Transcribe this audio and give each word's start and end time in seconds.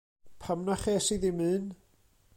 Pam 0.41 0.59
na 0.65 0.75
ches 0.83 1.07
i 1.15 1.17
ddim 1.19 1.39
un? 1.53 1.65